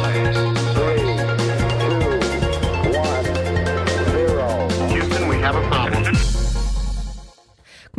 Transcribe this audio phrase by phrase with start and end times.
[0.00, 0.49] place.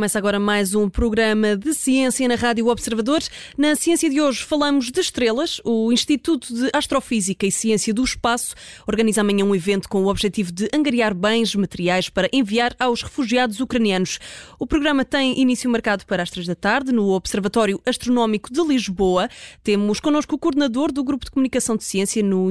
[0.02, 3.30] Começa agora mais um programa de ciência na Rádio Observadores.
[3.56, 5.60] Na ciência de hoje falamos de estrelas.
[5.64, 10.50] O Instituto de Astrofísica e Ciência do Espaço organiza amanhã um evento com o objetivo
[10.50, 14.18] de angariar bens materiais para enviar aos refugiados ucranianos.
[14.58, 19.28] O programa tem início marcado para as três da tarde no Observatório Astronómico de Lisboa.
[19.62, 22.48] Temos connosco o coordenador do Grupo de Comunicação de Ciência no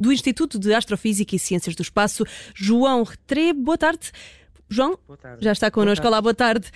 [0.00, 3.52] do Instituto de Astrofísica e Ciências do Espaço, João Retre.
[3.52, 4.10] Boa tarde.
[4.68, 4.98] João,
[5.40, 6.06] já está connosco.
[6.06, 6.70] Olá, boa tarde.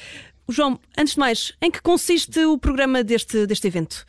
[0.49, 4.07] João, antes de mais, em que consiste o programa deste, deste evento?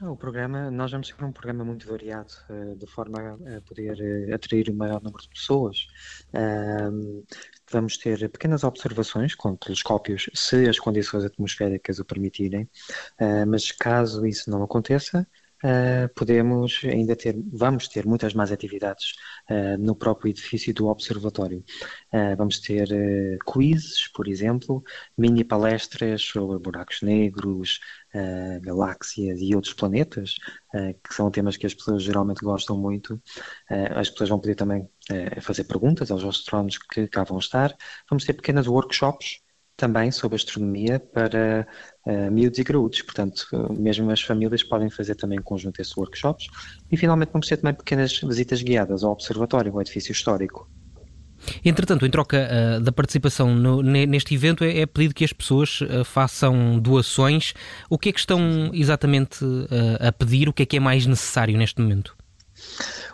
[0.00, 3.96] Ah, o programa, nós vamos ter um programa muito variado, eh, de forma a poder
[4.00, 5.86] eh, atrair o maior número de pessoas.
[7.70, 12.68] Vamos ter pequenas observações com telescópios, se as condições atmosféricas o permitirem,
[13.18, 15.26] ah, mas caso isso não aconteça,
[15.62, 19.12] uh, podemos ainda ter, vamos ter muitas mais atividades
[19.50, 21.64] uh, no próprio edifício do observatório.
[22.12, 22.88] Uh, vamos ter
[23.50, 24.82] quizzes, por exemplo,
[25.16, 27.80] mini palestras sobre buracos negros,
[28.60, 30.36] galáxias e outros planetas,
[31.02, 33.20] que são temas que as pessoas geralmente gostam muito.
[33.96, 34.86] as pessoas vão poder também
[35.40, 37.74] fazer perguntas aos astrónomos que cá vão estar.
[38.10, 39.40] Vamos ter pequenas workshops
[39.76, 41.66] também sobre astronomia para
[42.06, 43.02] uh, miúdos e graúdos.
[43.02, 46.46] Portanto, uh, mesmo as famílias podem fazer também em conjunto esses workshops.
[46.90, 50.68] E finalmente vamos ter também pequenas visitas guiadas ao observatório, ao edifício histórico.
[51.64, 55.80] Entretanto, em troca uh, da participação no, neste evento, é, é, pedido que as pessoas
[55.80, 57.52] uh, façam doações.
[57.90, 59.44] O que é que estão exatamente
[60.00, 60.48] a pedir?
[60.48, 62.16] O que é que é mais necessário neste momento?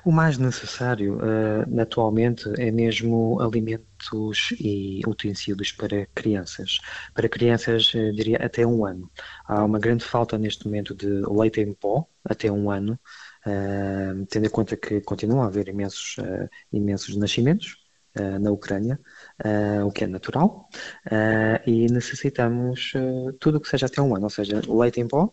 [0.05, 6.79] O mais necessário uh, atualmente é mesmo alimentos e utensílios para crianças.
[7.15, 9.11] Para crianças, uh, diria até um ano.
[9.45, 12.99] Há uma grande falta neste momento de leite em pó, até um ano,
[13.47, 16.17] uh, tendo em conta que continua a haver imensos,
[16.73, 17.77] imensos nascimentos
[18.41, 18.99] na Ucrânia,
[19.87, 20.69] o que é natural,
[21.65, 22.93] e necessitamos
[23.39, 25.33] tudo o que seja até um ano, ou seja, leite em pó,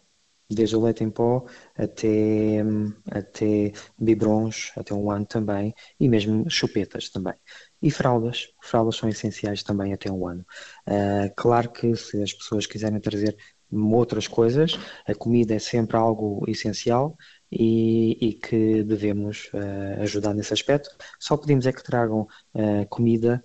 [0.49, 1.45] desde o leite em pó
[1.75, 2.63] até,
[3.11, 7.33] até biberons, até um ano também, e mesmo chupetas também.
[7.81, 10.45] E fraldas, fraldas são essenciais também até um ano.
[10.87, 13.35] Uh, claro que se as pessoas quiserem trazer
[13.71, 17.17] outras coisas, a comida é sempre algo essencial
[17.51, 20.89] e, e que devemos uh, ajudar nesse aspecto.
[21.19, 23.43] Só pedimos é que tragam uh, comida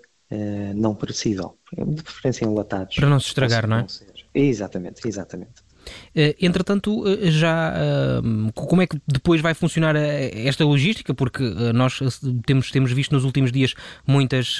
[0.76, 2.94] não perecível, de preferência enlatados.
[2.94, 3.86] Para não se estragar, não é?
[4.32, 5.60] Exatamente, exatamente.
[6.14, 11.14] Eh, entretanto, eh, já eh, como é que depois vai funcionar esta logística?
[11.14, 11.42] Porque
[11.74, 12.00] nós
[12.44, 13.74] temos, temos visto nos últimos dias
[14.06, 14.58] muitas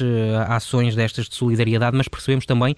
[0.49, 2.77] ações destas de solidariedade, mas percebemos também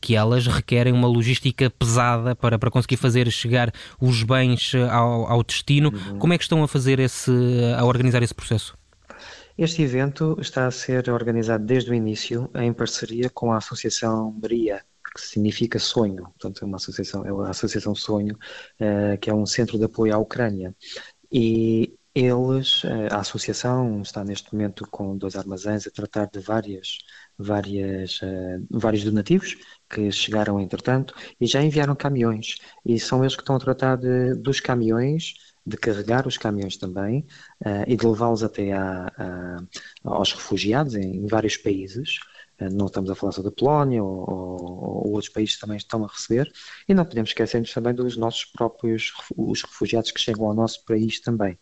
[0.00, 5.42] que elas requerem uma logística pesada para, para conseguir fazer chegar os bens ao, ao
[5.42, 5.92] destino.
[5.92, 6.18] Uhum.
[6.18, 7.30] Como é que estão a fazer esse,
[7.76, 8.76] a organizar esse processo?
[9.58, 14.84] Este evento está a ser organizado desde o início em parceria com a Associação Maria
[15.16, 18.36] que significa sonho, portanto é uma associação, é a Associação Sonho,
[18.80, 20.74] uh, que é um centro de apoio à Ucrânia.
[21.32, 26.98] E eles, uh, a associação está neste momento com dois armazéns a tratar de várias,
[27.38, 29.56] várias, uh, vários donativos
[29.88, 32.56] que chegaram entretanto e já enviaram caminhões.
[32.84, 35.34] E são eles que estão a tratar de, dos caminhões
[35.66, 37.26] de carregar os caminhões também
[37.64, 39.62] uh, e de levá-los até a, a,
[40.04, 44.30] aos refugiados em, em vários países eh, não estamos a falar só da Polónia ou,
[44.30, 46.50] ou, ou, outros países também estão a receber,
[46.88, 51.20] e não podemos esquecer-nos também dos nossos próprios os refugiados que chegam ao nosso país
[51.20, 51.58] também.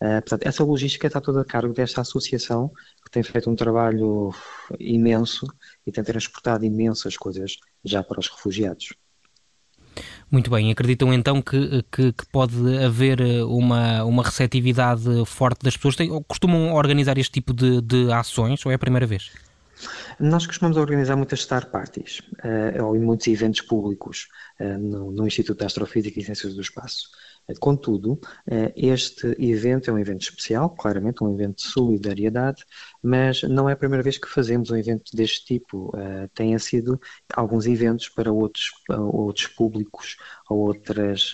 [0.00, 2.70] Uh, portanto, essa logística está toda a cargo desta associação
[3.04, 4.32] que tem feito um trabalho
[4.78, 5.46] imenso
[5.86, 8.94] e tem transportado imensas coisas já para os refugiados.
[10.30, 15.76] Muito bem, acreditam então que, que, que, pode haver eh, uma, uma receptividade forte das
[15.76, 15.96] pessoas?
[15.96, 19.30] Tem, costumam organizar este tipo de, de ações ou é a primeira vez?
[20.18, 24.28] Nós costumamos organizar muitas star parties uh, ou muitos eventos públicos
[24.58, 27.10] uh, no, no, Instituto de Astrofísica e Ciências do Espaço.
[27.46, 28.18] Uh, contudo,
[28.74, 32.64] este evento é um evento especial, claramente um evento de solidariedade,
[33.02, 35.92] mas não é a primeira vez que fazemos um evento deste tipo.
[36.34, 37.00] Têm sido
[37.32, 40.16] alguns eventos para outros, outros públicos
[40.48, 41.32] ou outras,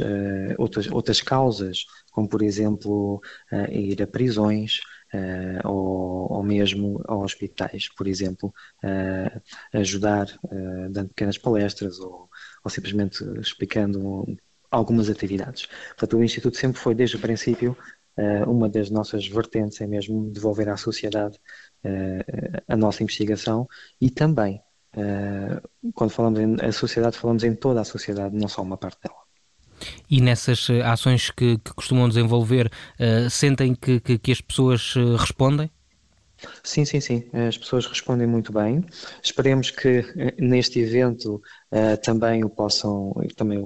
[0.59, 3.23] outras, outras causas, como por exemplo
[3.71, 4.81] ir a prisões,
[5.15, 9.41] uh, ou, ou, mesmo a hospitais, por exemplo, uh,
[9.73, 12.29] ajudar uh, dando pequenas palestras ou,
[12.65, 14.25] ou simplesmente explicando
[14.71, 15.67] algumas atividades.
[15.97, 17.77] Portanto, o Instituto sempre foi, desde o princípio,
[18.47, 21.39] uma das nossas vertentes é mesmo devolver à sociedade
[22.69, 23.67] a nossa investigação
[24.01, 24.63] e também,
[25.95, 29.22] quando falamos em a sociedade, falamos em toda a sociedade, não só uma parte dela.
[30.11, 35.71] E nessas ações que, que costumam desenvolver, uh, sentem que, que, que, as pessoas respondem?
[36.63, 37.25] Sim, sim, sim.
[37.33, 38.85] As pessoas respondem muito bem.
[39.23, 40.05] Esperemos que
[40.39, 41.37] neste evento
[41.71, 43.59] uh, também o possam, também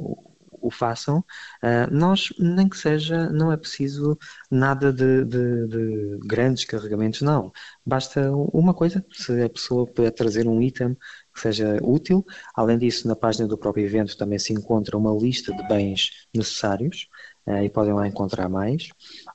[0.66, 1.18] o façam.
[1.62, 4.18] Uh, nós, nem que seja, não é preciso
[4.50, 7.52] nada de, de, de, grandes carregamentos, não.
[7.84, 10.96] Basta uma coisa, se a pessoa puder trazer um item
[11.34, 12.24] que seja útil.
[12.54, 17.08] Além disso, na página do próprio evento também se encontra uma lista de bens necessários
[17.46, 18.88] uh, e podem lá encontrar mais.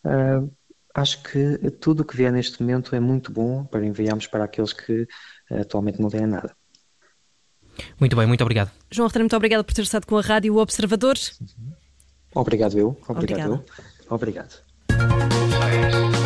[0.05, 0.51] Uh,
[0.93, 4.73] acho que tudo o que vier neste momento é muito bom para enviarmos para aqueles
[4.73, 5.07] que
[5.49, 6.55] atualmente não têm nada.
[7.99, 8.71] Muito bem, muito obrigado.
[8.89, 11.15] João Rotary, muito obrigado por ter estado com a Rádio Observador.
[12.33, 12.97] Obrigado eu.
[13.07, 13.63] Obrigado.
[14.09, 14.53] Obrigado.
[14.89, 16.20] Obrigado.